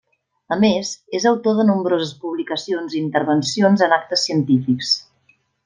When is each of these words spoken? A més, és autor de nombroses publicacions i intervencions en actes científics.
A 0.53 0.55
més, 0.61 0.93
és 1.19 1.27
autor 1.31 1.59
de 1.59 1.65
nombroses 1.67 2.15
publicacions 2.23 2.97
i 2.97 2.99
intervencions 3.03 3.85
en 3.89 3.95
actes 4.01 4.27
científics. 4.31 4.99